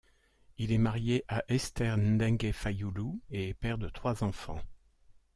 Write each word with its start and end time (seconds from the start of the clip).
Il 0.57 0.71
est 0.71 0.79
marié 0.79 1.23
à 1.27 1.43
Esther 1.47 1.95
Ndengue 1.95 2.51
Fayulu 2.51 3.21
et 3.29 3.49
est 3.49 3.53
père 3.53 3.77
de 3.77 3.87
trois 3.87 4.23
enfants. 4.23 4.59